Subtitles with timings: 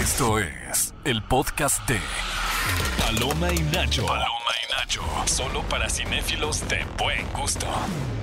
[0.00, 1.98] Esto es el podcast de
[2.98, 4.06] Paloma y Nacho.
[4.06, 5.02] Paloma y Nacho.
[5.26, 7.66] Solo para cinéfilos de buen gusto.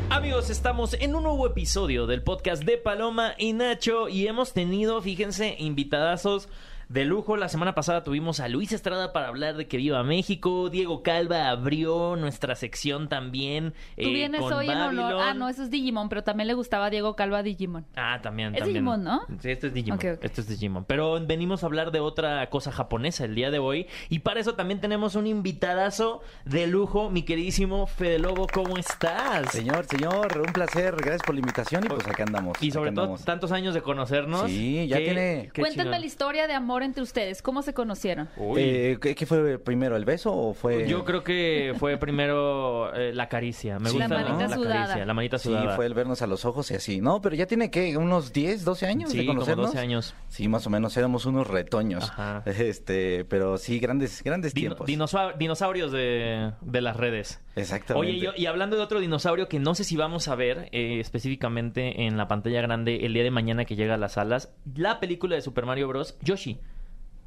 [0.09, 4.99] Amigos, estamos en un nuevo episodio del podcast de Paloma y Nacho y hemos tenido,
[5.03, 6.49] fíjense, invitadazos
[6.89, 7.37] de lujo.
[7.37, 10.69] La semana pasada tuvimos a Luis Estrada para hablar de que viva México.
[10.69, 13.71] Diego Calva abrió nuestra sección también.
[13.95, 15.15] Tú eh, vienes con hoy en honor.
[15.21, 17.85] Ah, no, eso es Digimon, pero también le gustaba a Diego Calva Digimon.
[17.95, 18.75] Ah, también, Es también.
[18.85, 19.21] Digimon, ¿no?
[19.39, 19.99] Sí, esto es Digimon.
[19.99, 20.23] Ok, ok.
[20.23, 20.85] Esto es Digimon.
[20.85, 23.87] Pero venimos a hablar de otra cosa japonesa el día de hoy.
[24.09, 28.47] Y para eso también tenemos un invitadazo de lujo, mi queridísimo Fede Lobo.
[28.53, 29.51] ¿Cómo estás?
[29.51, 30.95] Señor, señor, un placer.
[30.95, 32.57] Gracias por la invitación y pues acá andamos.
[32.61, 33.25] Y sobre todo andamos.
[33.25, 34.49] tantos años de conocernos.
[34.49, 35.91] Sí, ya Qué- tiene- chingón.
[35.91, 37.41] la historia de amor entre ustedes.
[37.41, 38.29] ¿Cómo se conocieron?
[38.57, 40.87] Eh, ¿qué, qué fue primero, el beso o fue...?
[40.87, 43.79] Yo creo que fue primero eh, la caricia.
[43.79, 44.27] Me Sí, gusta La ¿no?
[44.29, 44.75] manita la sudada.
[44.87, 45.75] caricia, la manita Sí, sudada.
[45.75, 47.01] fue el vernos a los ojos y así.
[47.01, 49.67] No, pero ya tiene, que ¿Unos 10, 12 años Sí, de como conocernos?
[49.67, 50.15] 12 años.
[50.27, 50.95] Sí, más o menos.
[50.97, 52.03] Éramos unos retoños.
[52.09, 52.43] Ajá.
[52.45, 54.87] Este, pero sí, grandes, grandes Dino- tiempos.
[54.87, 57.41] dinosa- dinosaurios de, de las redes.
[57.55, 58.07] Exactamente.
[58.11, 60.99] Oye, yo- y hablando de otro dinosaurio que no sé si vamos a ver eh,
[60.99, 64.99] específicamente en la pantalla grande el día de mañana que llega a las salas, la
[64.99, 66.17] película de Super Mario Bros.
[66.21, 66.59] Yoshi.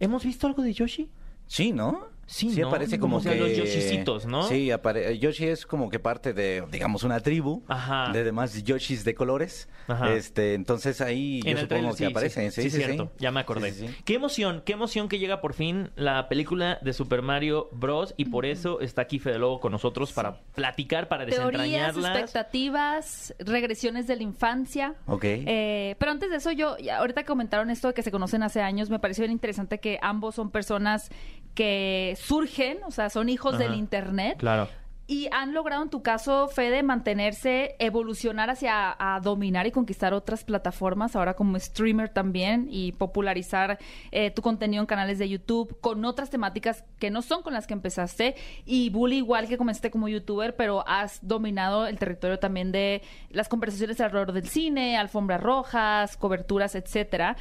[0.00, 1.10] ¿Hemos visto algo de Yoshi?
[1.46, 2.09] Sí, ¿no?
[2.32, 2.68] Sí, ¿no?
[2.68, 4.44] aparece Como como, que los Yoshisitos, ¿no?
[4.44, 8.12] Sí, apare- Yoshi es como que parte de, digamos, una tribu Ajá.
[8.12, 9.68] de demás Yoshis de colores.
[9.88, 10.12] Ajá.
[10.14, 12.52] Este, entonces ahí yo el supongo trailer que sí, aparecen.
[12.52, 13.04] sí, Sí, sí, sí, cierto.
[13.06, 13.10] sí.
[13.18, 13.72] Ya me acordé.
[13.72, 14.02] Sí, sí, sí.
[14.04, 18.14] Qué emoción, qué emoción que llega por fin la película de Super Mario Bros.
[18.16, 21.50] Y por eso está aquí Fede Lobo con nosotros para platicar, para Teorías,
[21.96, 22.16] desentrañarlas.
[22.20, 24.94] expectativas, regresiones de la infancia.
[25.06, 25.24] Ok.
[25.24, 28.60] Eh, pero antes de eso, yo, ya ahorita comentaron esto de que se conocen hace
[28.62, 31.10] años, me pareció bien interesante que ambos son personas
[31.54, 33.64] que surgen, o sea, son hijos Ajá.
[33.64, 34.38] del Internet.
[34.38, 34.68] Claro.
[35.10, 40.44] Y han logrado, en tu caso, Fede, mantenerse, evolucionar hacia a dominar y conquistar otras
[40.44, 43.80] plataformas, ahora como streamer también, y popularizar
[44.12, 47.66] eh, tu contenido en canales de YouTube con otras temáticas que no son con las
[47.66, 48.36] que empezaste.
[48.64, 53.48] Y Bully, igual que comenzaste como youtuber, pero has dominado el territorio también de las
[53.48, 57.36] conversaciones alrededor del cine, alfombras rojas, coberturas, etcétera.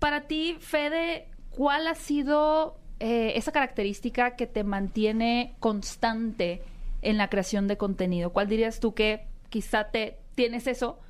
[0.00, 6.62] Para ti, Fede, ¿cuál ha sido eh, esa característica que te mantiene constante
[7.02, 8.30] en la creación de contenido?
[8.30, 11.00] ¿Cuál dirías tú que quizá te tienes eso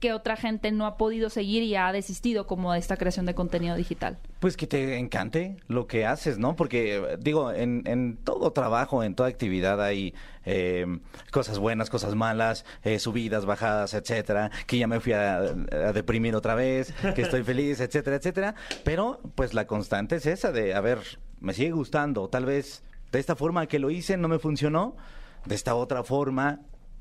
[0.00, 3.36] que otra gente no ha podido seguir y ha desistido como de esta creación de
[3.36, 4.18] contenido digital?
[4.40, 6.56] Pues que te encante lo que haces, ¿no?
[6.56, 10.14] Porque, digo, en, en todo trabajo, en toda actividad hay
[10.46, 10.98] eh,
[11.30, 16.34] cosas buenas, cosas malas, eh, subidas, bajadas, etcétera, que ya me fui a, a deprimir
[16.34, 18.56] otra vez, que estoy feliz, etcétera, etcétera.
[18.82, 20.98] Pero, pues la constante es esa de, a ver,
[21.40, 22.82] me sigue gustando, tal vez
[23.12, 24.96] de esta forma que lo hice no me funcionó,
[25.44, 26.60] de esta otra forma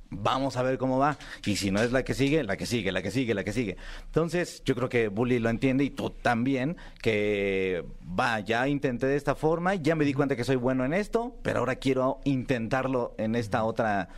[0.10, 1.18] vamos a ver cómo va.
[1.46, 3.54] Y si no es la que sigue, la que sigue, la que sigue, la que
[3.54, 3.78] sigue.
[4.06, 9.16] Entonces, yo creo que Bully lo entiende y tú también, que va, ya intenté de
[9.16, 13.14] esta forma, ya me di cuenta que soy bueno en esto, pero ahora quiero intentarlo
[13.18, 14.10] en esta otra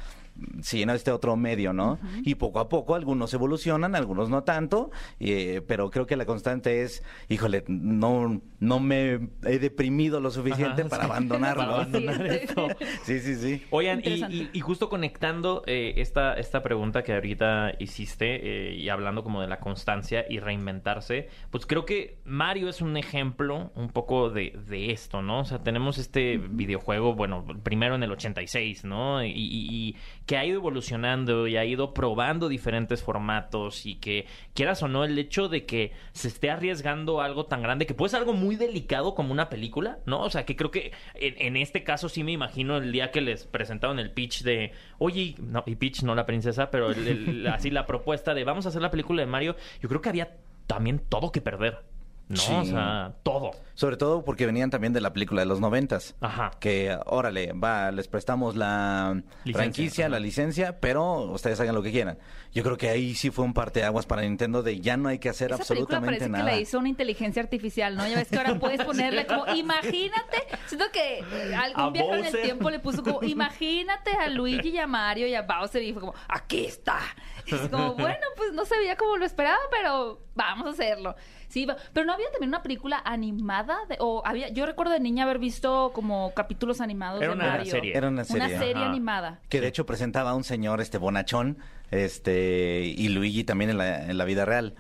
[0.62, 2.00] sí, en este otro medio, ¿no?
[2.24, 6.82] Y poco a poco algunos evolucionan, algunos no tanto, eh, pero creo que la constante
[6.84, 11.10] es, híjole, no, no me he deprimido lo suficiente Ajá, para sí.
[11.12, 11.62] abandonarlo.
[11.64, 12.36] Para abandonar Sí.
[12.42, 12.68] esto.
[13.04, 13.64] Sí, sí, sí.
[13.70, 14.36] Oigan, y, Interesante.
[14.36, 19.42] y- y justo conectando eh, esta, esta pregunta que ahorita hiciste eh, y hablando como
[19.42, 24.58] de la constancia y reinventarse, pues creo que Mario es un ejemplo un poco de,
[24.68, 25.40] de esto, ¿no?
[25.42, 29.24] O sea, tenemos este videojuego, bueno, primero en el 86, ¿no?
[29.24, 29.96] Y, y- y
[30.28, 35.04] que ha ido evolucionando y ha ido probando diferentes formatos y que quieras o no
[35.06, 38.56] el hecho de que se esté arriesgando algo tan grande que puede ser algo muy
[38.58, 40.22] delicado como una película, ¿no?
[40.22, 43.22] O sea, que creo que en, en este caso sí me imagino el día que
[43.22, 47.48] les presentaron el pitch de, oye, no, y pitch no la princesa, pero el- el-
[47.54, 50.36] así la propuesta de vamos a hacer la película de Mario, yo creo que había
[50.68, 51.80] también todo que perder,
[52.28, 52.36] ¿no?
[52.36, 52.54] Sí.
[52.54, 53.52] O sea, todo.
[53.78, 56.16] Sobre todo porque venían también de la película de los noventas.
[56.20, 56.50] Ajá.
[56.60, 60.10] Que, órale, va, les prestamos la Licencia, franquicia, ajá.
[60.14, 62.18] la licencia, pero ustedes hagan lo que quieran.
[62.52, 65.30] Yo creo que ahí sí fue un parteaguas para Nintendo de ya no hay que
[65.30, 66.44] hacer Esa absolutamente parece nada.
[66.44, 68.08] que la hizo una inteligencia artificial, ¿no?
[68.08, 72.42] Ya ves que ahora puedes ponerle como, imagínate, siento que eh, algún viaje en el
[72.42, 76.02] tiempo le puso como, imagínate a Luigi y a Mario y a Bowser y fue
[76.02, 76.98] como, aquí está.
[77.46, 81.16] Y es como, bueno, pues no se veía como lo esperaba, pero vamos a hacerlo.
[81.48, 85.24] Sí, pero no había también una película animada de- o había, yo recuerdo de niña
[85.24, 87.72] haber visto como capítulos animados Era de una Mario.
[87.72, 87.98] serie.
[87.98, 88.48] Era una serie.
[88.48, 88.90] Una serie Ajá.
[88.90, 89.40] animada.
[89.50, 91.58] Que de hecho presentaba a un señor, este bonachón,
[91.92, 94.76] este, y Luigi también en la, en la vida real.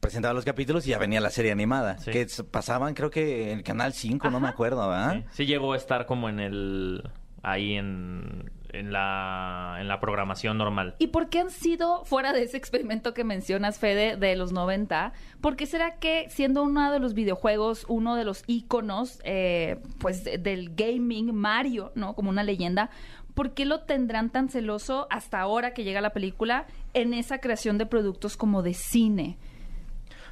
[0.00, 1.98] Presentaba los capítulos y ya venía la serie animada.
[1.98, 2.10] Sí.
[2.10, 5.14] Que pasaban, creo que en el canal 5, no me acuerdo, ¿verdad?
[5.14, 7.10] Sí, Sí llegó a estar como en el
[7.42, 10.94] ahí en en la, en la programación normal.
[10.98, 15.12] ¿Y por qué han sido, fuera de ese experimento que mencionas, Fede, de los 90,
[15.40, 20.24] por qué será que siendo uno de los videojuegos, uno de los íconos, eh, pues,
[20.24, 22.14] de- del gaming, Mario, ¿no?
[22.14, 22.90] Como una leyenda,
[23.34, 27.78] ¿por qué lo tendrán tan celoso hasta ahora que llega la película en esa creación
[27.78, 29.38] de productos como de cine?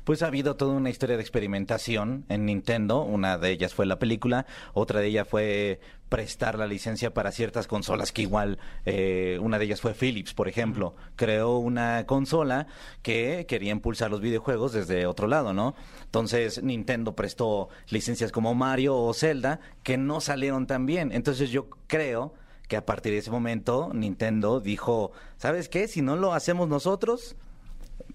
[0.04, 3.02] Pues ha habido toda una historia de experimentación en Nintendo.
[3.02, 5.80] Una de ellas fue la película, otra de ellas fue
[6.10, 10.46] prestar la licencia para ciertas consolas que igual, eh, una de ellas fue Philips, por
[10.46, 10.94] ejemplo.
[11.16, 12.66] Creó una consola
[13.02, 15.74] que quería impulsar los videojuegos desde otro lado, ¿no?
[16.04, 21.12] Entonces Nintendo prestó licencias como Mario o Zelda que no salieron tan bien.
[21.12, 22.34] Entonces yo creo
[22.68, 25.88] que a partir de ese momento Nintendo dijo, ¿sabes qué?
[25.88, 27.36] Si no lo hacemos nosotros,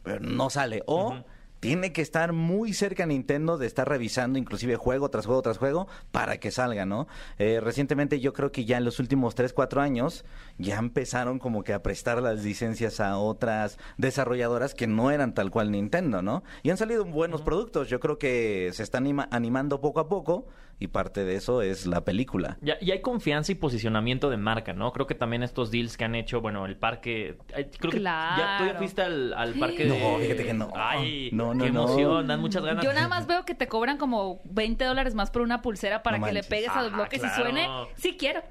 [0.03, 0.83] pero no sale.
[0.86, 1.24] O
[1.60, 5.88] tiene que estar muy cerca Nintendo de estar revisando inclusive juego tras juego tras juego
[6.12, 7.08] para que salga, ¿no?
[7.38, 10.26] Eh, recientemente yo creo que ya en los últimos 3, 4 años
[10.58, 15.52] ya empezaron como que a prestar las licencias a otras desarrolladoras que no eran tal
[15.52, 16.44] cual Nintendo, ¿no?
[16.64, 17.90] Y han salido buenos productos.
[17.90, 20.46] Yo creo que se están anima- animando poco a poco
[20.80, 22.58] y parte de eso es la película.
[22.62, 24.92] Ya, y hay confianza y posicionamiento de marca, ¿no?
[24.94, 27.38] Creo que también estos deals que han hecho, bueno, el parque.
[27.80, 28.78] Creo que ya, ¿tú ya Claro.
[28.78, 30.26] fuiste al, al parque No, de.
[30.26, 30.72] fíjate que no.
[30.76, 31.84] Ay, No, no, qué no.
[31.84, 32.84] emoción, dan muchas ganas.
[32.84, 36.18] Yo nada más veo que te cobran como 20 dólares más por una pulsera para
[36.18, 37.36] No que le pegues a los Ah, bloques claro.
[37.38, 37.68] y suene.
[37.96, 38.42] Sí quiero.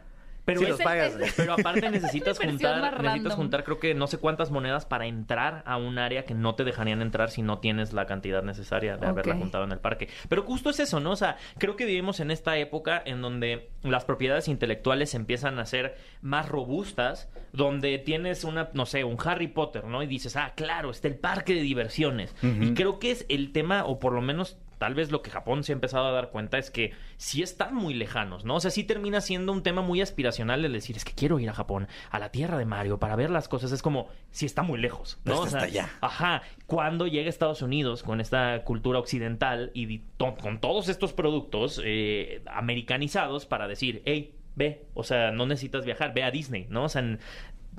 [0.49, 1.12] Pero, Sí, es- los pagas.
[1.37, 5.77] pero aparte necesitas juntar, necesitas juntar creo que no sé cuántas monedas para entrar a
[5.77, 9.35] un área que no te dejarían entrar si no tienes la cantidad necesaria de haberla
[9.37, 10.09] juntado en el parque.
[10.31, 11.11] Pero justo es eso, ¿no?
[11.11, 15.67] O sea, creo que vivimos en esta época en donde las propiedades intelectuales empiezan a
[15.67, 20.03] ser más robustas, donde tienes una, no sé, un Harry Potter, ¿no?
[20.03, 22.35] Y dices, ah, claro, está el parque de diversiones.
[22.43, 25.65] Y creo que es el tema, o por lo menos tal vez lo que Japón
[25.65, 28.55] se ha empezado a dar cuenta es que sí están muy lejanos, ¿no?
[28.57, 31.51] O sea, sí termina siendo un tema muy aspiracional de decir, es que quiero ir
[31.51, 33.73] a Japón, a la tierra de Mario, para ver las cosas.
[33.73, 35.33] Es como, sí está muy lejos, ¿no?
[35.33, 35.91] Pero O sea, hasta allá.
[36.01, 36.43] Ajá.
[36.67, 41.81] Cuando llega a Estados Unidos con esta cultura occidental y to- con todos estos productos
[41.85, 46.85] eh, americanizados para decir, hey, ve, o sea, no necesitas viajar, ve a Disney, ¿no?
[46.85, 47.19] O sea, en-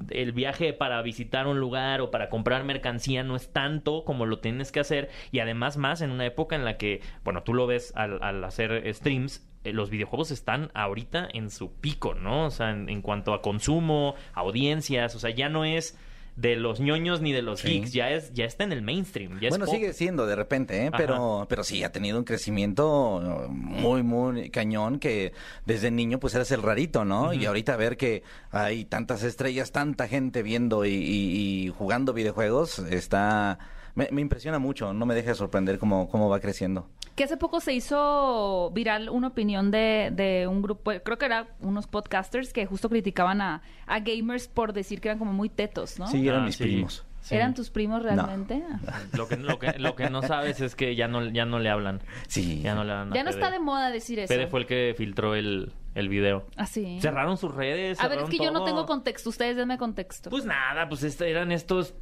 [0.09, 4.39] el viaje para visitar un lugar o para comprar mercancía no es tanto como lo
[4.39, 7.67] tienes que hacer y además más en una época en la que, bueno, tú lo
[7.67, 12.45] ves al, al hacer streams, eh, los videojuegos están ahorita en su pico, ¿no?
[12.45, 15.97] O sea, en, en cuanto a consumo, audiencias, o sea, ya no es
[16.39, 17.67] de los ñoños ni de los Sí.
[17.81, 20.87] geeks, ya es ya está en el mainstream, ya Bueno, sigue siendo de repente, ¿eh?
[20.87, 20.97] Ajá.
[20.97, 25.33] pero, pero sí, ha tenido un crecimiento muy, muy cañón que
[25.65, 27.33] desde niño pues eras el rarito, ¿no?
[27.33, 32.79] Y ahorita ver que hay tantas estrellas, tanta gente viendo y, y- y jugando videojuegos,
[32.79, 33.59] está...
[33.95, 36.87] Me, me impresiona mucho, no me deja de sorprender cómo, cómo va creciendo.
[37.19, 41.47] Que hace poco se hizo viral una opinión de, de un grupo, creo que eran
[41.59, 45.99] unos podcasters que justo criticaban a, a gamers por decir que eran como muy tetos,
[45.99, 46.07] ¿no?
[46.07, 46.63] Sí, eran Ah, mis sí.
[46.63, 47.05] primos.
[47.19, 47.35] Sí.
[47.35, 48.63] ¿Eran tus primos realmente?
[49.17, 51.69] Lo que, lo, que, lo que no sabes es que ya no, ya no le
[51.69, 51.99] hablan.
[52.29, 52.61] Sí.
[52.61, 54.33] Ya no le hablan Ya no está de moda decir eso.
[54.33, 56.45] Fede fue el que filtró el, el video.
[56.55, 56.99] Así.
[57.01, 57.99] Cerraron sus redes.
[57.99, 59.29] A ver, es que yo no tengo contexto.
[59.29, 60.29] Ustedes denme contexto.
[60.29, 61.93] Pues nada, pues este- eran estos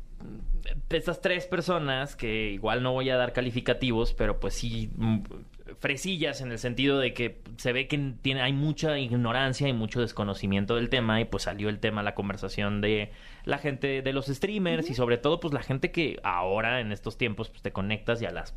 [0.90, 5.19] estas tres personas que igual no voy a dar calificativos, pero pues sí mm,
[5.80, 10.02] fresillas en el sentido de que se ve que tiene hay mucha ignorancia y mucho
[10.02, 13.12] desconocimiento del tema y pues salió el tema la conversación de
[13.44, 17.18] la gente de los streamers y sobre todo pues la gente que ahora en estos
[17.18, 18.56] tiempos pues te conectas y a las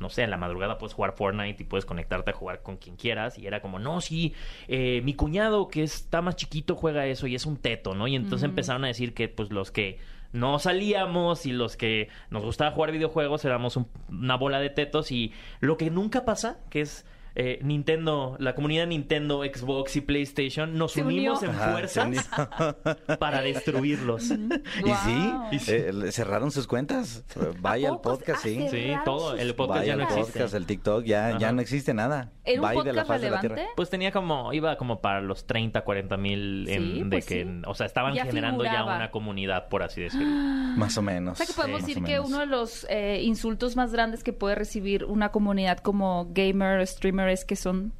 [0.00, 2.94] no sé, en la madrugada puedes jugar Fortnite y puedes conectarte a jugar con quien
[2.94, 3.36] quieras.
[3.36, 4.32] Y era como, no, sí,
[4.68, 8.06] eh, mi cuñado que está más chiquito juega eso y es un teto, ¿no?
[8.06, 9.98] Y entonces empezaron a decir que pues los que
[10.32, 15.10] no salíamos y los que nos gustaba jugar videojuegos éramos un- una bola de tetos
[15.12, 20.76] y lo que nunca pasa, que es eh, Nintendo, la comunidad Nintendo, Xbox y PlayStation,
[20.76, 21.50] nos Se unimos unió.
[21.50, 22.28] en Ajá, fuerzas
[23.18, 24.30] para destruirlos.
[24.30, 25.48] Y Guau.
[25.52, 27.24] sí, eh, cerraron sus cuentas.
[27.60, 28.18] Vaya al poco?
[28.18, 28.66] podcast, sí.
[28.70, 30.32] Sí, todo, el podcast Vaya ya no existe.
[30.32, 32.32] podcast, el TikTok, ya, ya no existe nada.
[32.44, 33.56] ¿Era un Bye de la podcast faz de la relevante?
[33.62, 33.72] tierra.
[33.76, 37.44] Pues tenía como, iba como para los 30, 40 mil en- Sí, de pues que,
[37.44, 37.62] sí.
[37.66, 38.96] o sea, estaban Ya generando ya figuraba.
[38.96, 40.26] una comunidad, por así decirlo.
[40.76, 41.34] Más o menos.
[41.34, 42.28] O sea que podemos Sí, decir o que menos.
[42.28, 47.27] uno de los eh, insultos más grandes que puede recibir una comunidad como gamer, streamer
[47.28, 47.92] es que son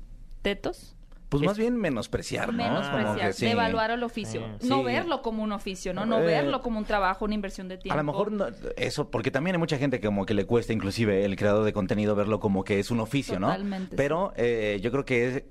[0.43, 0.95] tetos.
[1.29, 2.63] Pues es- más bien menospreciar, ¿no?
[2.63, 3.45] Como Menospreciar, que sí.
[3.47, 4.41] devaluar el oficio.
[4.61, 4.69] Sí.
[4.69, 6.07] No verlo como un oficio, ¿no?
[6.07, 7.97] No Eh, verlo como un trabajo, una inversión de A tiempo.
[7.99, 8.47] lo mejor no-
[8.79, 11.75] eso, porque también hay mucha gente que como que le cuesta inclusive el creador de
[11.75, 13.49] contenido verlo como que es un oficio, ¿no?
[13.49, 15.43] Totalmente, Pero eh, yo creo que es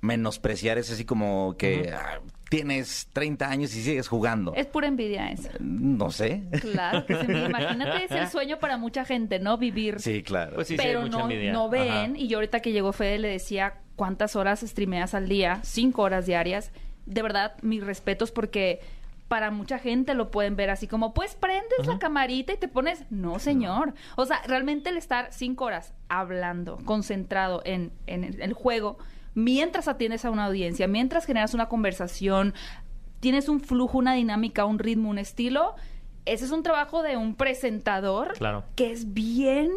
[0.00, 4.54] menospreciar es así como que ah, tienes 30 años y sigues jugando.
[4.54, 5.48] Es pura envidia eso.
[5.60, 6.42] No sé.
[6.60, 7.32] Claro que sí.
[7.32, 9.58] Imagínate, es el sueño para mucha gente, ¿no?
[9.58, 10.00] Vivir.
[10.00, 10.54] Sí, claro.
[10.54, 11.90] Pues sí, pero no, no ven.
[11.90, 12.08] Ajá.
[12.16, 16.26] Y yo ahorita que llegó Fede le decía cuántas horas streameas al día, cinco horas
[16.26, 16.70] diarias.
[17.06, 18.80] de verdad, mis respetos porque
[19.28, 23.04] para mucha gente lo pueden ver así como, pues prendes la camarita y te pones,
[23.10, 23.94] no señor.
[24.16, 28.98] O sea, realmente el estar cinco horas hablando, concentrado en, en el, el juego,
[29.36, 32.54] mientras atiendes a una audiencia, mientras generas una conversación,
[33.20, 35.74] tienes un flujo, una dinámica, un ritmo, un estilo,
[36.24, 38.64] ese es un trabajo de un presentador Claro.
[38.74, 39.70] que es bien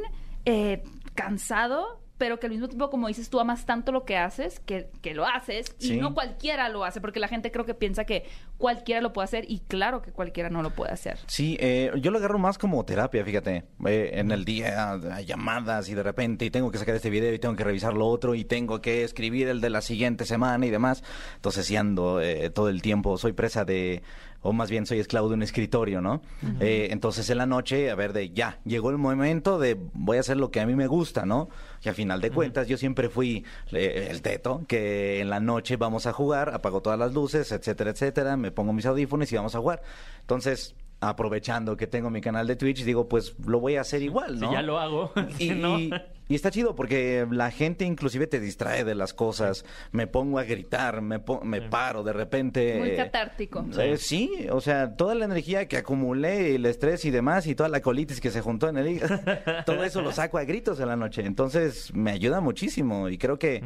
[0.46, 0.82] eh,
[1.14, 4.92] cansado, pero que al mismo tiempo, como dices, tú amas tanto lo que haces, que,
[5.02, 5.96] que lo haces, Sí.
[5.96, 8.26] y no cualquiera lo hace, porque la gente creo que piensa que
[8.60, 11.18] cualquiera lo puede hacer, y claro que cualquiera no lo puede hacer.
[11.26, 13.64] Sí, eh, yo lo agarro más como terapia, fíjate.
[13.88, 17.34] Eh, en el día hay llamadas y de repente y tengo que sacar este video
[17.34, 20.66] y tengo que revisar lo otro y tengo que escribir el de la siguiente semana
[20.66, 21.04] y demás.
[21.36, 24.04] Entonces sí ando eh, todo el tiempo, soy presa de,
[24.42, 26.22] o más bien soy esclavo de un escritorio, ¿no?
[26.62, 30.20] Eh, entonces en la noche, a ver, de ya, llegó el momento de voy a
[30.22, 31.50] hacer lo que a mí me gusta, ¿no?
[31.84, 35.76] Y al final de cuentas yo siempre fui eh, el teto, que en la noche
[35.78, 39.56] vamos a jugar, apago todas las luces, etcétera, etcétera, me pongo mis audífonos y vamos
[39.56, 39.82] a jugar.
[40.22, 44.36] Entonces, aprovechando que tengo mi canal de Twitch, digo, pues lo voy a hacer igual,
[44.36, 44.52] Si ¿no?
[44.54, 45.12] ya lo hago.
[45.40, 45.80] Y, ¿no?
[45.80, 45.92] y-
[46.30, 49.66] y está chido porque la gente inclusive te distrae de las cosas.
[49.92, 52.76] Me pongo a gritar, me, po- me paro de repente.
[52.80, 53.66] Muy eh, catártico.
[53.80, 57.68] eh, sí, o sea, toda la energía que acumulé, el estrés y demás, y toda
[57.68, 59.20] la colitis que se juntó en el hígado,
[59.66, 61.26] todo eso lo saco a gritos en la noche.
[61.26, 63.64] Entonces, me ayuda muchísimo y creo que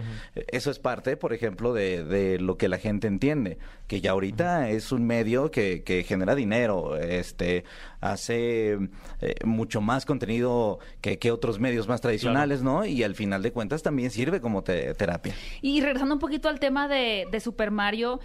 [0.48, 4.70] eso es parte, por ejemplo, de, de lo que la gente entiende, que ya ahorita
[4.70, 7.66] es un medio que, que genera dinero, este,
[8.02, 8.74] hace
[9.22, 12.86] eh, mucho más contenido que, que otros medios más tradicionales, ¿no?
[12.86, 15.34] Y al final de cuentas también sirve como te- terapia.
[15.62, 18.20] Y regresando un poquito al tema de, de Super Mario,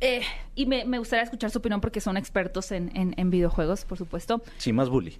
[0.00, 0.22] eh,
[0.54, 3.98] y me, me gustaría escuchar su opinión porque son expertos en, en- en videojuegos, por
[3.98, 4.42] supuesto.
[4.58, 5.18] Sí, más bully.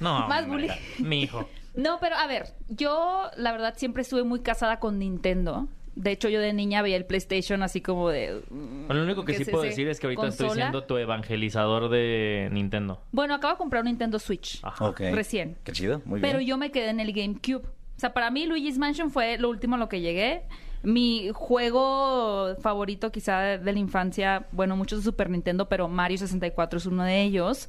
[0.00, 0.68] No, Más bully.
[0.98, 1.48] Mi hijo.
[1.76, 5.66] No, pero a ver, yo la verdad siempre estuve muy casada con Nintendo.
[5.96, 8.42] De hecho, yo de niña veía el PlayStation así como de...
[8.50, 10.96] mm, Lo único que ¿qué sí es puedo decir es que ahorita estoy siendo tu
[10.96, 13.00] evangelizador de Nintendo.
[13.12, 14.58] Bueno, acabo de comprar un Nintendo Switch.
[14.64, 14.86] Ajá.
[14.86, 15.00] Ok.
[15.12, 15.56] Recién.
[15.64, 16.48] Qué chido, muy Pero bien.
[16.50, 17.64] yo me quedé en el GameCube.
[17.66, 20.42] O sea, para mí Luigi's Mansion fue lo último a lo que llegué.
[20.82, 26.18] Mi juego favorito quizá de, de la infancia, bueno, muchos de Super Nintendo, pero Mario
[26.18, 27.68] 64 es uno de ellos.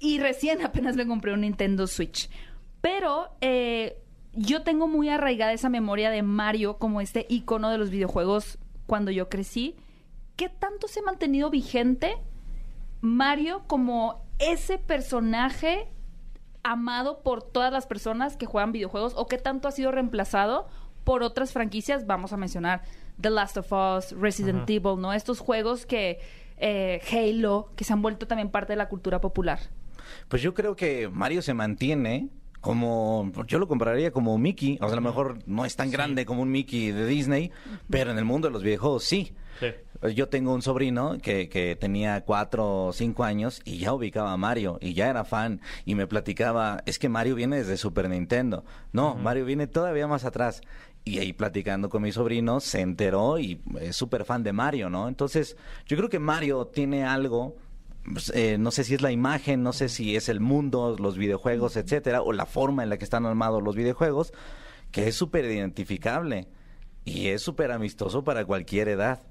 [0.00, 2.30] Y recién apenas me compré un Nintendo Switch.
[2.80, 3.96] Pero eh,
[4.34, 9.10] yo tengo muy arraigada esa memoria de Mario como este icono de los videojuegos cuando
[9.10, 9.76] yo crecí.
[10.36, 12.16] ¿Qué tanto se ha mantenido vigente
[13.00, 15.88] Mario como ese personaje
[16.62, 20.68] amado por todas las personas que juegan videojuegos o qué tanto ha sido reemplazado
[21.04, 22.06] por otras franquicias?
[22.06, 22.82] Vamos a mencionar
[23.20, 25.12] The Last of Us, Resident Evil, ¿no?
[25.12, 26.20] Estos juegos que...
[26.56, 29.58] eh, Halo, que se han vuelto también parte de la cultura popular.
[30.28, 32.28] Pues yo creo que Mario se mantiene
[32.62, 36.24] como yo lo compararía como Mickey, o sea, a lo mejor no es tan grande
[36.24, 37.50] como un Mickey de Disney,
[37.90, 39.34] pero en el mundo de los videojuegos sí.
[39.58, 39.66] Sí.
[40.14, 44.36] Yo tengo un sobrino que, que tenía cuatro o cinco años y ya ubicaba a
[44.36, 48.64] Mario y ya era fan y me platicaba, es que Mario viene desde Super Nintendo.
[48.92, 50.62] No, Mario viene todavía más atrás.
[51.04, 55.08] Y ahí platicando con mi sobrino se enteró y es súper fan de Mario, ¿no?
[55.08, 57.56] Entonces, yo creo que Mario tiene algo
[58.04, 61.16] pues, eh, no sé si es la imagen, no sé si es el mundo, los
[61.16, 64.32] videojuegos, etcétera, o la forma en la que están armados los videojuegos,
[64.90, 66.48] que es súper identificable
[67.04, 69.22] y es súper amistoso para cualquier edad.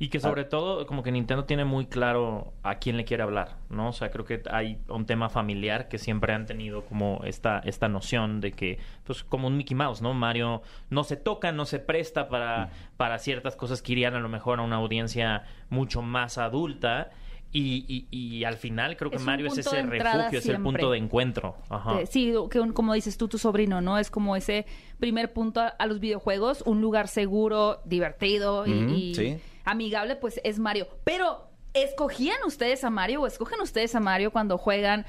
[0.00, 3.56] Y que sobre todo, como que Nintendo tiene muy claro a quién le quiere hablar,
[3.68, 3.88] ¿no?
[3.88, 7.88] O sea, creo que hay un tema familiar que siempre han tenido como esta, esta
[7.88, 10.14] noción de que, pues, como un Mickey Mouse, ¿no?
[10.14, 14.28] Mario no se toca, no se presta para, para ciertas cosas que irían a lo
[14.28, 17.10] mejor a una audiencia mucho más adulta.
[17.50, 20.90] Y, y, y al final creo que Es Mario es ese refugio, es el punto
[20.90, 21.56] de encuentro.
[21.70, 22.00] Ajá.
[22.00, 23.96] Eh, sí, que un- como dices tú, tu sobrino, ¿no?
[23.98, 24.66] Es como ese
[25.00, 29.38] primer punto a, a los videojuegos, un lugar seguro, divertido y, Ujú, y sí.
[29.64, 30.88] amigable, pues es Mario.
[31.04, 35.06] Pero, ¿escogían ustedes a Mario o escogen ustedes a Mario cuando juegan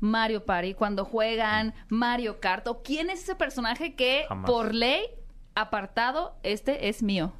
[0.00, 2.66] Mario Party, cuando juegan Mario Kart?
[2.68, 4.50] ¿O quién es ese personaje que, Jamás.
[4.50, 5.06] por ley,
[5.54, 7.32] apartado, este es mío?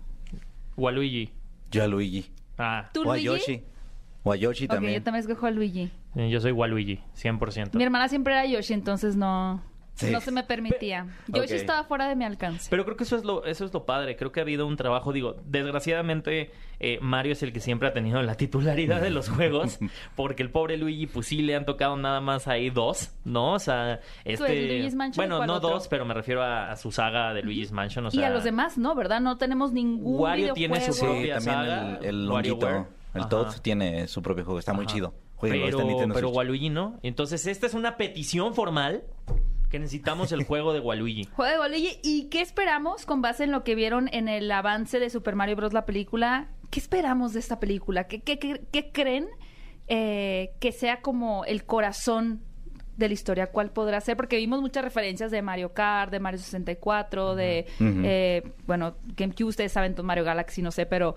[0.77, 1.33] Waluigi.
[1.71, 2.31] Yo a Luigi.
[2.57, 3.25] Ah, ¿Tú, O a Luigi?
[3.27, 3.63] Yoshi.
[4.25, 4.95] O a Yoshi Ok, también.
[4.95, 5.91] yo también escojo a Luigi.
[6.17, 7.75] eh, yo soy Waluigi, 100%.
[7.77, 9.63] Mi hermana siempre era Yoshi, entonces no,
[9.95, 10.11] Sí.
[10.13, 11.07] no se me permitía.
[11.29, 11.61] Yoshi Ok.
[11.61, 12.69] estaba fuera de mi alcance.
[12.71, 14.17] Pero creo que eso es lo, eso es lo padre.
[14.17, 17.93] Creo que ha habido un trabajo, digo, desgraciadamente eh, Mario es el que siempre ha
[17.93, 19.79] tenido la titularidad de los juegos,
[20.15, 23.55] porque el pobre Luigi, pues sí le han tocado nada más ahí dos, ¿no?
[23.55, 24.67] O sea, este...
[24.69, 25.71] Luigi's Mansion bueno, cuál no otro?
[25.71, 28.21] dos, pero me refiero a, a su saga de Luigi's Mansion, o sea...
[28.21, 28.95] y a los demás, ¿no?
[28.95, 29.21] ¿Verdad?
[29.21, 33.29] No tenemos ningún Wario tiene su Sí, propia también saga, el, el longuito, el Ajá.
[33.29, 34.95] Toad tiene su propio juego, está muy Ajá.
[34.95, 35.15] chido.
[35.37, 36.37] Jueguenlo, está en Pero, Nintendo pero Switch.
[36.37, 36.99] Waluigi no.
[37.03, 39.05] Entonces, esta es una petición formal
[39.71, 41.25] Que necesitamos el juego de Waluigi.
[41.37, 42.01] Juego de Waluigi.
[42.03, 45.57] ¿Y qué esperamos con base en lo que vieron en el avance de Super Mario
[45.57, 45.73] Bros.
[45.75, 46.49] la película?
[46.71, 48.05] ¿Qué esperamos de esta película?
[48.09, 49.29] ¿Qué, qué, qué- qué creen
[49.89, 52.41] eh, que sea como el corazón
[52.97, 53.49] de la historia?
[53.53, 54.17] ¿Cuál podrá ser?
[54.17, 59.73] Porque vimos muchas referencias de Mario Kart, de Mario 64, de, eh, bueno, GameCube, ustedes
[59.73, 61.15] saben, Mario Galaxy, no sé, pero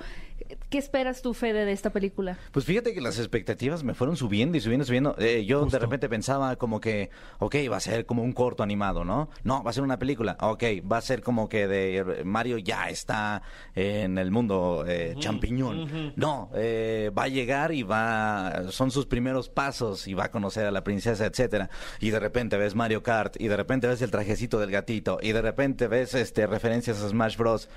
[0.69, 2.37] ¿qué esperas tú, Fede, de esta película?
[2.51, 5.15] Pues fíjate que las expectativas me fueron subiendo y subiendo y subiendo.
[5.19, 9.03] Eh, yo de repente pensaba como que, ok, va a ser como un corto animado,
[9.03, 9.29] ¿no?
[9.43, 10.37] No, va a ser una película.
[10.41, 13.41] Ok, va a ser como que de Mario ya está
[13.75, 16.13] en el mundo eh, champiñón.
[16.15, 20.65] No, eh, va a llegar y va, son sus primeros pasos y va a conocer
[20.65, 21.69] a la princesa, etcétera.
[21.99, 25.31] Y de repente ves Mario Kart y de repente ves el trajecito del gatito y
[25.31, 27.69] de repente ves este referencias a Smash Bros.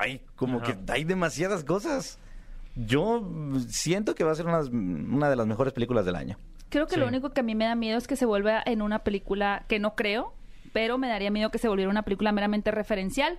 [0.00, 0.76] Ay, como Ajá.
[0.84, 2.18] que hay demasiadas cosas.
[2.76, 3.28] Yo
[3.68, 6.36] siento que va a ser una, una de las mejores películas del año.
[6.70, 7.00] Creo que Sí.
[7.00, 9.64] lo único que a mí me da miedo es que se vuelva en una película
[9.68, 10.34] que no creo,
[10.72, 13.38] pero me daría miedo que se volviera una película meramente referencial.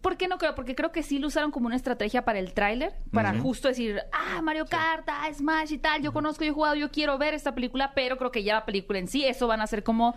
[0.00, 0.56] ¿Por qué no creo?
[0.56, 4.00] Porque creo que sí lo usaron como una estrategia para el tráiler, para justo decir,
[4.12, 7.32] ah, Mario Kart, ah, Smash y tal, yo conozco, yo he jugado, yo quiero ver
[7.34, 10.16] esta película, pero creo que ya la película en sí, eso van a ser como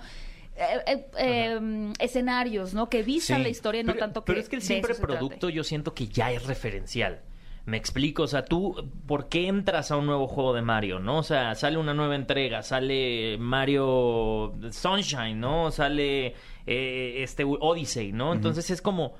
[0.56, 2.90] eh, eh, eh, escenarios, ¿no?
[2.90, 3.44] Que vistan Sí.
[3.44, 6.08] la historia, no pero, tanto que pero es que el siempre producto yo siento que
[6.08, 7.22] ya es referencial.
[7.66, 8.76] Me explico, o sea, tú,
[9.08, 11.18] ¿por qué entras a un nuevo juego de Mario, no?
[11.18, 15.72] O sea, sale una nueva entrega, sale Mario Sunshine, ¿no?
[15.72, 16.36] Sale
[16.68, 18.34] eh, este Odyssey, ¿no?
[18.34, 19.16] Entonces es como,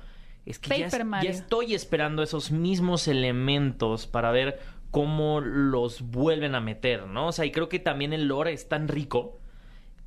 [0.46, 1.32] es que ya, Paper es- Mario.
[1.32, 4.60] ya estoy esperando esos mismos elementos para ver
[4.92, 7.28] cómo los vuelven a meter, ¿no?
[7.28, 9.40] O sea, y creo que también el lore es tan rico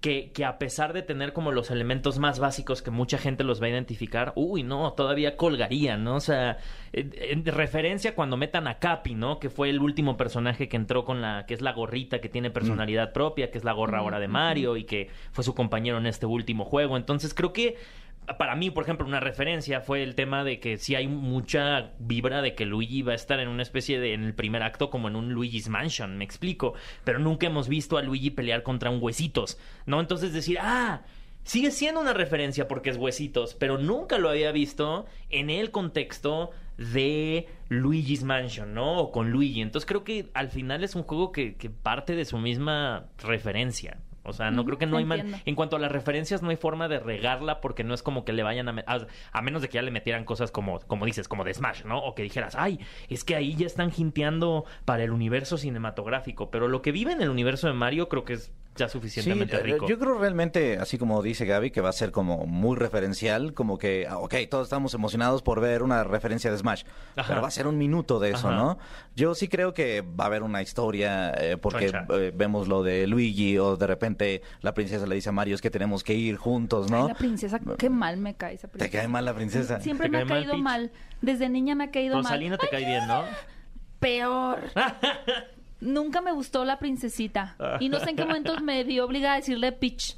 [0.00, 3.60] que, que a pesar de tener como los elementos más básicos que mucha gente los
[3.60, 6.16] va a identificar, uy, no, todavía colgarían, ¿no?
[6.16, 6.58] O sea,
[6.92, 9.40] en, en referencia cuando metan a Capi, ¿no?
[9.40, 12.50] Que fue el último personaje que entró con la, que es la gorrita que tiene
[12.50, 16.06] personalidad propia, que es la gorra ahora de Mario y que fue su compañero en
[16.06, 16.96] este último juego.
[16.96, 17.76] Entonces creo que
[18.36, 22.42] para mí, por ejemplo, una referencia fue el tema de que sí hay mucha vibra
[22.42, 25.08] de que Luigi va a estar en una especie de, en el primer acto, como
[25.08, 26.74] en un Luigi's Mansion, me explico.
[27.04, 30.00] Pero nunca hemos visto a Luigi pelear contra un huesitos, ¿no?
[30.00, 31.02] Entonces decir, ah,
[31.44, 36.50] sigue siendo una referencia porque es huesitos, pero nunca lo había visto en el contexto
[36.76, 38.98] de Luigi's Mansion, ¿no?
[38.98, 39.62] O con Luigi.
[39.62, 43.98] Entonces creo que al final es un juego que, que parte de su misma referencia.
[44.28, 45.18] O sea, no creo que no hay man-.
[45.44, 48.32] En cuanto a las referencias, no hay forma de regarla porque no es como que
[48.32, 48.72] le vayan a...
[48.72, 48.84] me-
[49.32, 51.98] A, menos de que ya le metieran cosas como, como dices, como de Smash, ¿no?
[51.98, 56.50] O que dijeras, ay, es que ahí ya están hinteando para el universo cinematográfico.
[56.50, 59.60] Pero lo que vive en el universo de Mario creo que es ya suficientemente eh,
[59.60, 59.86] rico.
[59.88, 63.76] Yo creo realmente, así como dice Gaby, que va a ser como muy referencial, como
[63.76, 66.84] que, ah, ok, todos estamos emocionados por ver una referencia de Smash,
[67.16, 67.28] Ajá.
[67.28, 68.56] pero va a ser un minuto de eso, Ajá.
[68.56, 68.78] ¿no?
[69.16, 73.06] Yo sí creo que va a haber una historia, eh, porque eh, vemos lo de
[73.06, 76.36] Luigi, o de repente la princesa le dice a Mario, es que tenemos que ir
[76.36, 77.02] juntos, ¿no?
[77.02, 78.98] Ay, la princesa, qué mal me cae esa ¿Te princesa.
[78.98, 79.80] cae mal la princesa?
[79.80, 80.92] Siempre ¿Te me ha mal, caído mal.
[81.20, 82.24] Desde niña me ha caído mal.
[82.24, 83.24] Rosalina te cae bien, ¿no?
[83.98, 84.60] Peor.
[85.80, 87.56] Nunca me gustó la princesita.
[87.80, 90.16] Y no sé en qué momento me vi obligada a decirle Peach.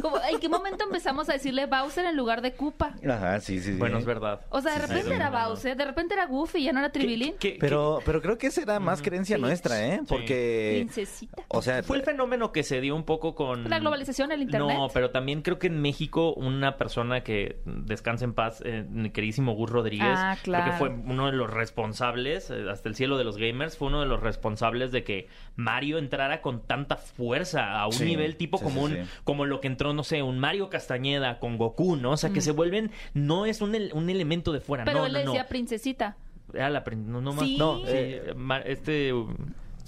[0.00, 2.94] Como, ¿En qué momento empezamos a decirle Bowser en lugar de Koopa?
[3.08, 3.78] Ajá, sí, sí, sí.
[3.78, 4.40] Bueno, es verdad.
[4.50, 5.30] O sea, de Sí, sí, repente sí, era.
[5.30, 7.34] Bowser, de repente era Goofy, ya no era Tribilín.
[7.38, 9.42] ¿Qué- qué- Pero, pero creo que esa era más creencia Sí.
[9.42, 9.98] nuestra, ¿eh?
[10.00, 10.06] Sí.
[10.08, 10.76] Porque...
[10.80, 11.42] Princesita.
[11.48, 13.68] O sea, Fue el fenómeno que se dio un poco con...
[13.68, 14.76] La globalización, el internet.
[14.76, 19.10] No, pero también creo que en México una persona que descansa en paz, eh, mi
[19.10, 23.18] queridísimo Gus Rodríguez, Ah, creo que fue uno de los responsables, eh, hasta el cielo
[23.18, 27.80] de los gamers, fue uno de los responsables de que Mario entrara con tanta fuerza
[27.80, 29.10] a un Sí, nivel tipo sí, como, sí, un- sí.
[29.24, 32.12] como lo que entró, no sé, un Mario Castañeda con Goku, ¿no?
[32.12, 35.12] O sea, que se vuelven, no es un, un elemento de fuera, Pero no, él
[35.12, 35.32] no, le no.
[35.32, 36.16] decía princesita.
[36.54, 37.56] Era la prin- no, no, más- Sí.
[37.58, 38.34] no, eh,
[38.64, 39.12] este...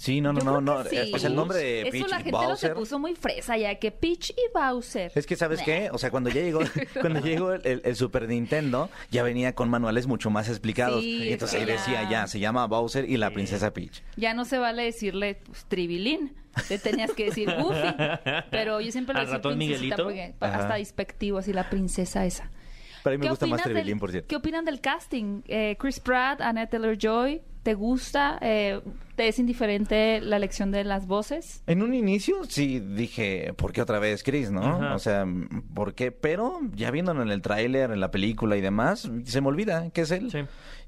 [0.03, 0.83] Sí, no, no, Yo no, no.
[0.83, 0.97] sí.
[0.97, 2.73] eh, sea, el nombre de Eso Peach la y gente lo se Bowser.
[2.73, 5.11] puso muy fresa ya que Peach y Bowser.
[5.15, 5.89] Es que, ¿sabes qué?
[5.93, 6.59] O sea, cuando ya llegó,
[7.01, 11.01] cuando llegó el, el- el Super Nintendo, ya venía con manuales mucho más explicados.
[11.01, 14.03] Sí, y entonces ahí decía ya, se llama Bowser y la princesa Peach.
[14.17, 16.33] Ya no se vale decirle pues, Tribilín.
[16.69, 17.95] Le tenías que decir Goofy.
[18.51, 20.03] Pero yo siempre le ¿Al decía ratón princesita Miguelito?
[20.03, 22.51] porque hasta despectivo así la princesa esa.
[23.03, 24.27] Pero a mí me ¿Qué gusta más Trevelyan, por cierto.
[24.27, 25.41] ¿Qué opinan del casting?
[25.47, 28.37] Eh, Chris Pratt, Annette Taylor-Joy, ¿te gusta?
[28.41, 28.81] Eh,
[29.15, 31.63] ¿Te es indiferente la elección de las voces?
[31.67, 34.61] En un inicio sí dije, ¿por qué otra vez Chris, no?
[34.61, 34.95] Ajá.
[34.95, 35.25] O sea,
[35.73, 36.11] ¿por qué?
[36.11, 40.01] Pero ya viéndolo en el tráiler, en la película y demás, se me olvida que
[40.01, 40.31] es él.
[40.31, 40.39] Sí.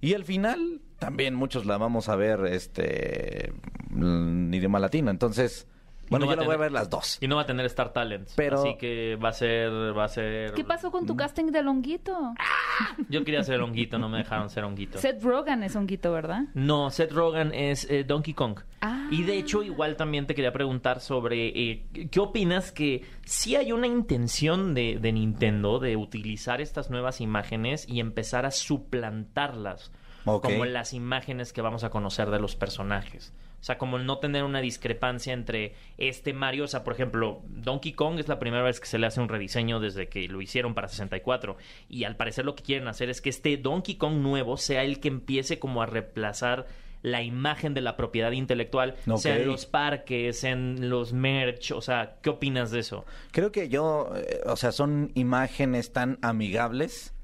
[0.01, 3.53] Y al final, también muchos la vamos a ver este
[3.91, 5.11] en idioma latino.
[5.11, 5.67] Entonces,
[6.09, 7.17] bueno, no va yo a la voy a ver las dos.
[7.21, 8.33] Y no va a tener Star Talents.
[8.35, 10.53] Pero- Así que va a ser, va a ser.
[10.53, 12.33] ¿Qué pasó con tu casting de Longuito?
[13.09, 14.97] Yo quería ser honguito, no me dejaron ser honguito.
[14.97, 16.43] Seth Rogen es honguito, ¿verdad?
[16.53, 18.59] No, Seth Rogen es eh, Donkey Kong.
[18.81, 19.07] Ah.
[19.11, 23.71] Y de hecho, igual también te quería preguntar sobre eh, qué opinas que sí hay
[23.71, 29.91] una intención de, de Nintendo de utilizar estas nuevas imágenes y empezar a suplantarlas
[30.23, 33.33] como las imágenes que vamos a conocer de los personajes.
[33.65, 37.93] O sea, como no tener una discrepancia entre este Mario, o sea, por ejemplo, Donkey
[37.93, 40.75] Kong es la primera vez que se le hace un rediseño desde que lo hicieron
[40.75, 41.58] para 64
[41.89, 44.99] y al parecer lo que quieren hacer es que este Donkey Kong nuevo sea el
[44.99, 46.67] que empiece como a reemplazar
[47.01, 49.17] la imagen de la propiedad intelectual, Ok.
[49.17, 53.04] sea en los parques, en los merch, o sea, ¿qué opinas de eso?
[53.32, 57.15] Creo que yo, eh, o sea, son imágenes tan amigables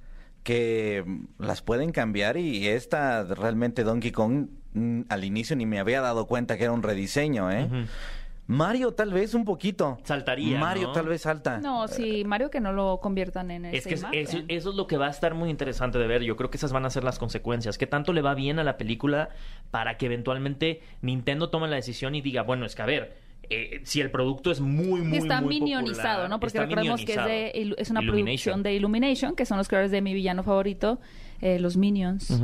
[0.42, 1.06] que
[1.38, 4.48] las pueden cambiar y esta realmente Donkey Kong
[5.10, 7.68] al inicio ni me había dado cuenta que era un rediseño, ¿eh?
[8.48, 9.98] Mario tal vez un poquito.
[10.04, 10.92] Saltaría, Mario ¿no?
[10.94, 11.60] tal vez salta.
[11.60, 14.20] No, sí, Mario que no lo conviertan en Es esa que es- imagen.
[14.20, 16.24] eso, eso es lo que va a estar muy interesante de ver.
[16.24, 17.78] Yo creo que esas van a ser las consecuencias.
[17.78, 19.30] ¿Qué tanto le va bien a la película
[19.70, 23.16] para que eventualmente Nintendo tome la decisión y diga, bueno, es que a ver,
[23.50, 26.40] eh, si el producto es muy, muy, está muy minionizado, popular, ¿no?
[26.42, 30.02] Porque recordemos que es, de, es una producción de Illumination, que son los creadores de
[30.02, 31.00] mi villano favorito,
[31.42, 32.42] eh, los Minions.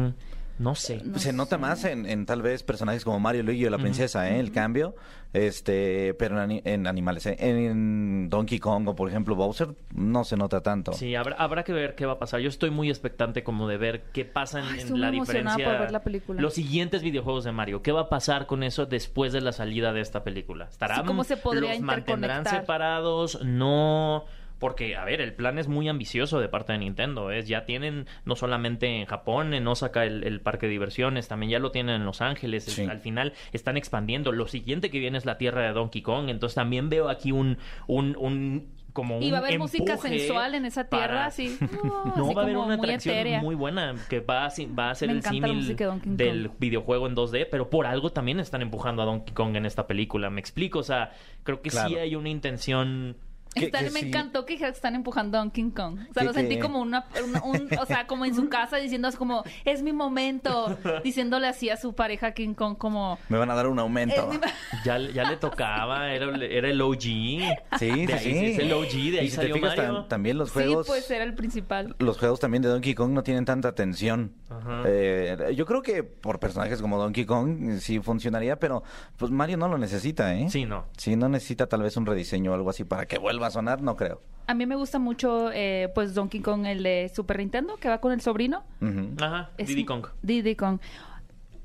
[0.59, 1.01] No sé.
[1.03, 4.29] No Se nota más en, en tal vez personajes como Mario, Luigi o la princesa,
[4.29, 4.39] ¿eh?
[4.39, 4.95] El cambio.
[5.33, 7.35] Este, pero en, ani- en animales, ¿eh?
[7.39, 10.93] En Donkey Kong o por ejemplo Bowser no se nota tanto.
[10.93, 12.39] Sí, habrá, habrá que ver qué va a pasar.
[12.39, 15.63] Yo estoy muy expectante como de ver qué pasa en, Ay, en estoy la diferencia.
[15.65, 16.41] por ver la película.
[16.41, 17.83] Los siguientes videojuegos de Mario.
[17.83, 20.65] ¿Qué va a pasar con eso después de la salida de esta película?
[20.71, 23.43] ¿Estarán, Sí, ¿cómo se podría los mantendrán separados?
[23.43, 24.25] No.
[24.59, 27.29] Porque, a ver, el plan es muy ambicioso de parte de Nintendo.
[27.31, 31.51] Es, ya tienen, no solamente en Japón, en Osaka el, el parque de diversiones, también
[31.51, 32.63] ya lo tienen en Los Ángeles.
[32.63, 32.83] Sí.
[32.85, 34.31] Al final están expandiendo.
[34.31, 36.29] Lo siguiente que viene es la tierra de Donkey Kong.
[36.29, 40.17] Entonces también veo aquí un, un, un como un Y va a haber música empuje
[40.17, 41.55] sensual en esa tierra, para- así.
[41.83, 43.41] no, así va a haber una muy atracción etérea.
[43.41, 47.15] muy buena que va a, va a ser Me el símil de del videojuego en
[47.15, 50.31] 2D, pero por algo también están empujando a Donkey Kong en esta película.
[50.31, 51.11] Me explico, o sea,
[51.43, 53.17] creo que sí hay una intención.
[53.59, 54.07] Que- Están- que me sí.
[54.07, 55.99] encantó que dijeras que están empujando a Donkey Kong.
[56.09, 58.49] O sea, Que- lo sentí que- como una, una- un, o sea, como en su
[58.49, 63.17] casa diciendo así como, es mi momento, diciéndole así a su pareja King Kong como,
[63.29, 64.29] Me van a dar un aumento.
[64.85, 66.99] Ya, ya le tocaba, era, era el OG.
[67.01, 68.45] Sí, De sí, ahí sí.
[68.53, 69.93] es el OG, de ahí y si te salió fijas, Mario.
[70.03, 70.87] tam- también los sí, juegos...
[70.87, 71.95] pues era el principal.
[71.99, 74.33] Los juegos también de Donkey Kong no tienen tanta tensión.
[74.49, 74.83] Ajá.
[74.85, 78.83] Eh, yo creo que por personajes como Donkey Kong sí funcionaría, pero
[79.17, 80.49] pues Mario no lo necesita, ¿eh?
[80.49, 80.85] Sí, no.
[80.97, 83.81] Sí, no necesita tal vez un rediseño o algo así para que vuelva a sonar,
[83.81, 84.21] no creo.
[84.47, 87.99] A mí me gusta mucho, eh, pues, Donkey Kong, el de Super Nintendo, que va
[87.99, 88.63] con el sobrino.
[88.81, 89.15] Ujú.
[89.21, 90.07] Ajá, Es- Diddy Kong.
[90.21, 90.79] Diddy Kong.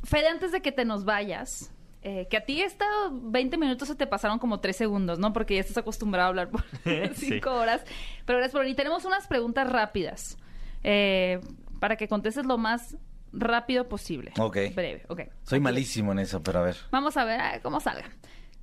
[0.03, 3.95] Fede, antes de que te nos vayas, eh, que a ti estos 20 minutos se
[3.95, 5.33] te pasaron como 3 segundos, ¿no?
[5.33, 6.63] Porque ya estás acostumbrado a hablar por
[7.15, 7.29] Sí.
[7.29, 7.85] 5 horas.
[8.27, 8.75] Pero gracias por venir.
[8.75, 10.37] Tenemos unas preguntas rápidas
[10.83, 11.39] eh,
[11.83, 12.97] para que contestes lo más
[13.33, 14.33] rápido posible.
[14.39, 14.57] Ok.
[14.73, 15.23] Breve, ok.
[15.43, 16.77] Soy malísimo en eso, pero a ver.
[16.93, 18.09] Vamos a ver ah, cómo salga.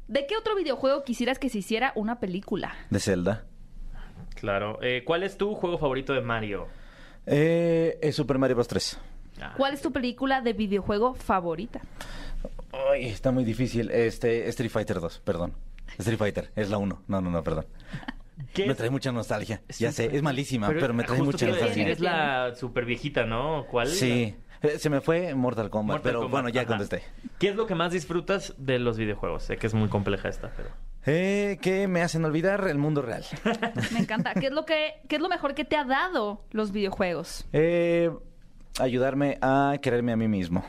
[0.08, 2.73] ¿De qué otro videojuego quisieras que se hiciera una película?
[2.89, 3.43] De Zelda.
[4.36, 4.79] Claro.
[4.82, 6.67] Eh, ¿Cuál es tu juego favorito de Mario?
[7.25, 8.69] Eh, es Super Mario Bros.
[8.69, 8.99] 3.
[9.41, 9.53] Ah.
[9.58, 11.82] ¿Cuál es tu película de videojuego favorita?
[12.71, 13.91] Ay, está muy difícil.
[13.91, 15.55] Este, Street Fighter 2, perdón.
[15.97, 17.03] Street Fighter, es la 1.
[17.05, 17.65] No, no, no, perdón.
[18.54, 18.78] ¿Qué Me es?
[18.78, 19.62] trae mucha nostalgia.
[19.78, 21.67] Ya sé, es malísima, pero, me trae mucha nostalgia.
[21.67, 23.65] decir, Es la super viejita, ¿no?
[23.69, 23.88] ¿Cuál?
[23.88, 24.36] Sí.
[24.62, 26.67] Eh, Se me fue Mortal Kombat, Mortal pero Kombat, bueno, ya ajá.
[26.69, 27.04] contesté.
[27.39, 29.43] ¿Qué es lo que más disfrutas de los videojuegos?
[29.43, 30.69] Sé que es muy compleja esta, pero...
[31.06, 33.23] Eh, que me hacen olvidar el mundo real.
[33.93, 34.34] Me encanta.
[34.34, 37.47] ¿Qué es lo que, qué es lo mejor que te ha dado los videojuegos?
[37.54, 38.12] Eh,
[38.80, 40.63] ayudarme a quererme a mí mismo.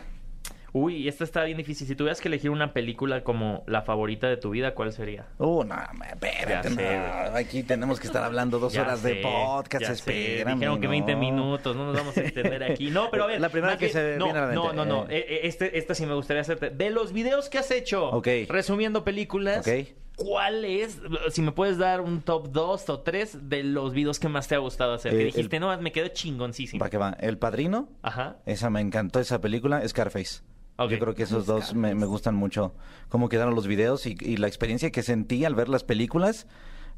[0.73, 1.87] Uy, esta está bien difícil.
[1.87, 5.27] Si tuvieras que elegir una película como la favorita de tu vida, ¿cuál sería?
[5.39, 5.75] Uh, no,
[6.09, 6.97] espérate, sé.
[7.35, 10.55] Aquí tenemos que estar hablando dos Ya horas de podcast, espérame.
[10.55, 10.91] Dijeron que no.
[10.91, 12.91] 20 minutos, no nos vamos a extender aquí.
[12.91, 13.41] No, pero a ver.
[13.41, 15.03] La primera que se no, viene a la No, mente, no, no.
[15.05, 15.19] eh.
[15.19, 16.71] Eh, eh, Este, esta sí me gustaría hacerte.
[16.71, 18.11] De los videos que has hecho,
[18.49, 19.69] resumiendo películas.
[20.17, 24.29] ¿cuál es, si me puedes dar un top 2 o 3 de los videos que
[24.29, 25.13] más te ha gustado hacer?
[25.13, 26.83] que Eh, dijiste, el- no, me quedó chingoncísimo.
[26.85, 27.17] Va que va.
[27.21, 28.37] El Padrino, Ajá.
[28.45, 29.87] esa me encantó, esa película.
[29.89, 30.43] Scarface.
[30.89, 32.73] Yo creo que esos dos me, me gustan mucho.
[33.09, 36.47] Cómo quedaron los videos y, y la experiencia que sentí al ver las películas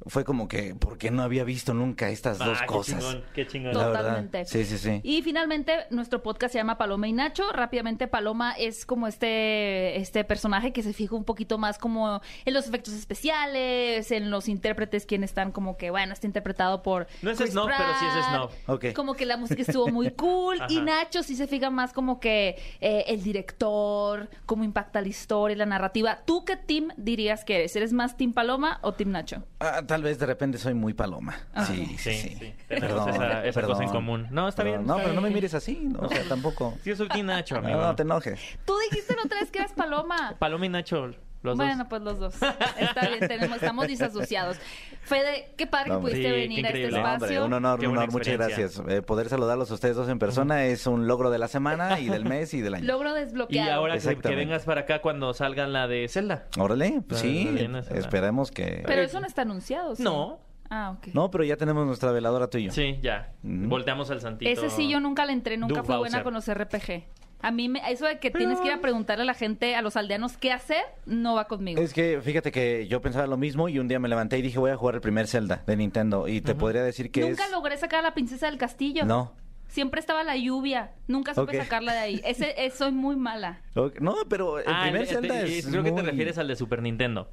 [0.06, 2.98] fue como que, porque no había visto nunca estas dos Ah, qué cosas?
[3.00, 3.72] chingón, qué chingón.
[3.74, 4.00] La verdad.
[4.00, 4.44] Totalmente.
[4.46, 5.00] Sí, sí, sí.
[5.02, 7.50] Y finalmente, nuestro podcast se llama Paloma y Nacho.
[7.52, 12.54] Rápidamente, Paloma es como este, este personaje que se fija un poquito más como en
[12.54, 17.06] los efectos especiales, en los intérpretes, quienes están como que, bueno, está interpretado por.
[17.22, 18.28] No es Chris snob, pero sí es Pratt.
[18.30, 18.50] snob.
[18.66, 18.84] Ok.
[18.94, 20.58] Como que la música estuvo muy cool.
[20.68, 20.80] y.
[20.82, 25.66] Nacho sí se fija más como que eh, el director, cómo impacta la historia la
[25.66, 26.20] narrativa.
[26.24, 27.76] ¿Tú qué team dirías que eres?
[27.76, 29.44] ¿Eres más Team Paloma o Team Nacho?
[29.60, 31.36] Ah, tal vez de repente soy muy paloma.
[31.54, 31.66] Ah.
[31.66, 32.36] Sí, sí, Sí, sí.
[32.40, 32.54] sí.
[32.66, 34.26] Tenemos esa- esa cosa en común.
[34.30, 35.98] No, está bien, No, está pero no me mires así, ¿no?
[36.00, 36.78] o sea, tampoco.
[36.82, 37.76] Sí, yo soy Team Nacho, amigo.
[37.78, 38.40] No, no te enojes.
[38.64, 40.34] Tú dijiste la otra vez que eras paloma.
[40.38, 41.10] Paloma y Nacho,
[41.42, 41.86] los bueno, dos.
[41.88, 42.34] pues los dos.
[42.78, 44.58] Está bien, tenemos, estamos disasociados.
[45.02, 46.90] Fede, qué padre No, que pudiste Sí, venir a este.
[46.90, 47.44] No, hombre, espacio.
[47.46, 48.82] un honor, Qué un honor, muchas gracias.
[48.88, 52.08] Eh, poder saludarlos a ustedes dos en persona es un logro de la semana y
[52.08, 52.84] del mes y del año.
[52.84, 53.72] Logro Y desbloqueado.
[53.72, 56.46] ahora que, vengas para acá cuando salgan la de Zelda.
[56.58, 57.48] Órale, pues sí,
[57.90, 58.82] esperemos que...
[58.86, 60.02] Pero eso no está anunciado, ¿sí?
[60.02, 60.40] No.
[60.70, 61.08] Ah, ok.
[61.12, 62.72] No, pero ya tenemos nuestra veladora tú y yo.
[62.72, 63.32] Sí, ya.
[63.42, 64.50] Volteamos al santito.
[64.50, 67.04] Ese sí yo nunca le entré, nunca Doug fui buena con los RPG.
[67.42, 69.82] A mí, me, eso de que tienes que ir a preguntarle a la gente, a
[69.82, 71.82] los aldeanos qué hacer, no va conmigo.
[71.82, 74.58] Es que fíjate que yo pensaba lo mismo y un día me levanté y dije
[74.58, 77.50] voy a jugar el primer Zelda de Nintendo y te podría decir que Nunca es...
[77.50, 79.04] logré sacar a la princesa del castillo.
[79.04, 79.32] No.
[79.68, 80.92] Siempre estaba la lluvia.
[81.08, 82.20] Nunca supe sacarla de ahí.
[82.24, 83.62] Ese, es- soy muy mala.
[84.00, 86.56] No, pero el Ah, primer el- Zelda te- es creo que te refieres al de
[86.56, 87.30] Super Nintendo.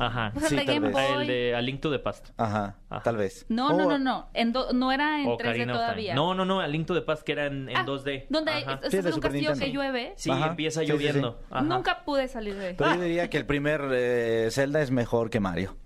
[0.00, 0.30] Ajá.
[0.32, 0.92] Pues el Sí, de tal Game vez.
[1.10, 1.22] Boy.
[1.22, 2.28] El de A Link to the Past.
[2.36, 3.02] Ajá, Ajá.
[3.02, 3.46] tal vez.
[3.48, 4.28] No, Oh, no, no, no.
[4.34, 5.72] En do- no era en O 3D Ocarina of Time.
[5.74, 6.14] todavía.
[6.14, 8.26] No, no, no, A Link to the Past que era en, en Ah, 2D.
[8.28, 8.74] Donde Ajá.
[8.74, 10.12] estás Sí, en de un castillo que llueve.
[10.16, 10.46] Sí, Ajá.
[10.48, 10.98] empieza Sí, sí, sí.
[10.98, 11.40] lloviendo.
[11.50, 11.62] Ajá.
[11.62, 12.74] Nunca pude salir de ahí.
[12.78, 15.76] Pero yo diría que el primer eh, Zelda es mejor que Mario.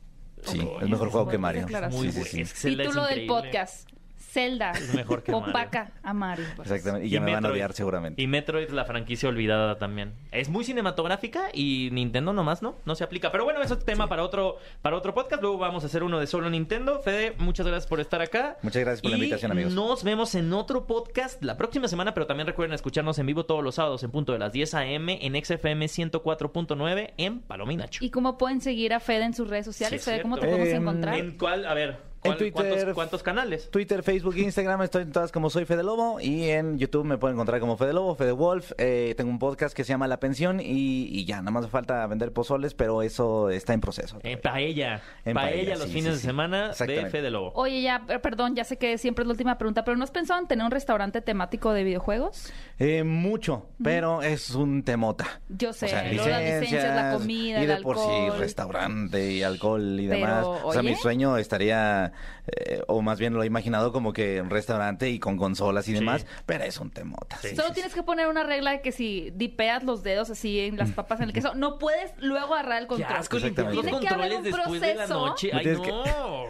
[0.43, 1.67] Sí, Oh, es mejor juego que Mario.
[1.93, 2.41] Muy Sí, sí.
[2.43, 3.89] Es que Título del podcast.
[4.33, 4.71] Zelda.
[4.73, 5.49] Es mejor que Mario.
[5.51, 6.47] Opaca a Mario.
[6.57, 6.71] pues.
[6.71, 7.07] Exactamente.
[7.07, 8.21] Y ya me van a odiar seguramente.
[8.23, 10.15] Y Metroid, la franquicia olvidada también.
[10.31, 13.31] Es muy cinematográfica y Nintendo nomás no, no se aplica.
[13.31, 15.43] Pero bueno, eso es tema para otro para otro podcast.
[15.43, 17.01] Luego vamos a hacer uno de solo Nintendo.
[17.01, 18.57] Fede, muchas gracias por estar acá.
[18.63, 19.73] Muchas gracias por la invitación, amigos.
[19.75, 23.63] Nos vemos en otro podcast la próxima semana, pero también recuerden escucharnos en vivo todos
[23.63, 25.19] los sábados en punto de las 10 a.m.
[25.21, 28.05] en XFM 104.9 en Palominacho.
[28.05, 30.03] ¿Y cómo pueden seguir a Fede en sus redes sociales?
[30.03, 30.57] Sí, Fede, ¿cómo te cierto.
[30.59, 31.15] podemos Em, encontrar?
[31.19, 31.67] ¿En cuál?
[31.67, 32.53] A ver, ¿cuál- Twitter.
[32.71, 33.71] ¿cuántos, cuántos canales?
[33.71, 37.37] Twitter, Facebook, Instagram, estoy en todas como soy Fede Lobo y en YouTube me pueden
[37.37, 38.73] encontrar como Fede Lobo, Fede Wolf.
[38.79, 41.71] Eh, tengo un podcast que se llama La Pensión y, y ya, nada más me
[41.71, 44.19] falta vender pozoles, pero eso está en proceso.
[44.23, 45.03] En Paella.
[45.25, 46.27] En paella, Paella, los sí, fines sí, de sí.
[46.27, 47.03] semana de.
[47.11, 47.53] Fede Lobo.
[47.55, 50.11] Oye, ya, per- perdón, ya sé que siempre es la última pregunta, pero ¿no has
[50.11, 52.53] pensado en tener un restaurante temático de videojuegos?
[52.79, 55.41] Eh, mucho, pero es un temota.
[55.49, 58.03] Yo sé, O sea, luego las licencias, la licencias, comida, y el de por sí
[58.09, 58.39] alcohol.
[58.39, 60.47] restaurante y alcohol y Pero, demás.
[60.65, 60.91] O sea, oye.
[60.91, 62.12] mi sueño estaría,
[62.47, 65.93] eh, o más bien lo he imaginado como que un restaurante y con consolas y
[65.93, 65.99] Sí.
[65.99, 67.37] demás, pero es un temota.
[67.43, 67.55] Sí.
[67.55, 67.99] Solo sí, tienes sí.
[67.99, 71.29] que poner una regla de que si dipeas los dedos así en las papas en
[71.29, 73.13] el queso, no puedes luego agarrar el Qué control.
[73.17, 73.81] asco Exactamente.
[73.83, 75.15] Tiene que haber un de la proceso.
[75.27, 75.51] noche.
[75.53, 75.85] No Ay, tienes no.
[75.85, 75.93] que-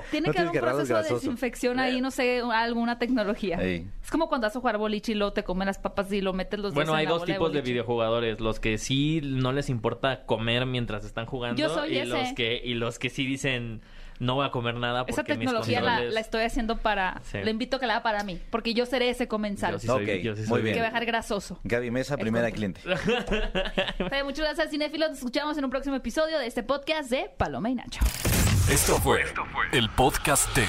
[0.11, 3.57] Tiene No que haber un proceso de desinfección ahí, no sé, alguna tecnología.
[3.61, 3.87] Ey.
[4.03, 6.33] Es como cuando vas a jugar boliche y luego te comen las papas y lo
[6.33, 7.72] metes los Bueno, en hay la dos bola tipos de, boliche.
[7.72, 12.07] videojugadores, los que sí no les importa comer mientras están jugando Yo soy y ese.
[12.09, 13.81] los que y los que sí dicen
[14.22, 16.14] no voy a comer nada porque Esa tecnología mis la, controles...
[16.14, 17.20] la estoy haciendo para...
[17.24, 17.38] Sí.
[17.42, 19.72] Le invito a que la haga para mí, porque yo seré ese comensal.
[19.72, 20.74] Yo sí soy- Ok, yo sí muy soy bien.
[20.74, 21.58] Que va a dejar grasoso.
[21.64, 22.80] Gaby Mesa, primera cliente.
[24.24, 25.11] Muchas gracias, cinéfilos.
[25.11, 28.00] Nos escuchamos en un próximo episodio de este podcast de Paloma y Nacho.
[28.70, 29.24] Esto fue
[29.72, 30.64] el podcast de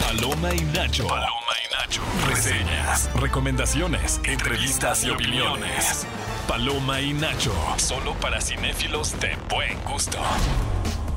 [0.00, 1.06] Paloma y Nacho.
[1.06, 1.30] Paloma
[1.64, 2.02] y Nacho.
[2.28, 6.06] Reseñas, recomendaciones, entrevistas y opiniones.
[6.48, 7.54] Paloma y Nacho.
[7.76, 10.18] Solo para cinéfilos de buen gusto.